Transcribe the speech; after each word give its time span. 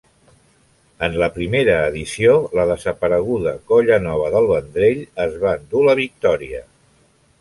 En 1.07 1.17
la 1.23 1.27
primera 1.35 1.75
edició, 1.89 2.33
la 2.59 2.65
desapareguda 2.71 3.53
Colla 3.73 3.99
Nova 4.07 4.33
del 4.37 4.49
Vendrell 4.53 5.05
es 5.27 5.37
va 5.45 5.53
endur 5.59 5.85
la 5.91 5.97
victòria. 6.01 6.65